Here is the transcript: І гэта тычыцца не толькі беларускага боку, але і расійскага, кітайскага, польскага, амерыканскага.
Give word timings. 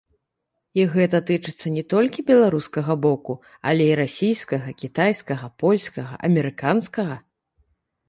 І 0.79 0.85
гэта 0.95 1.19
тычыцца 1.29 1.71
не 1.75 1.83
толькі 1.95 2.25
беларускага 2.31 2.93
боку, 3.05 3.37
але 3.73 3.83
і 3.93 4.01
расійскага, 4.03 4.77
кітайскага, 4.83 5.55
польскага, 5.63 6.23
амерыканскага. 6.33 7.15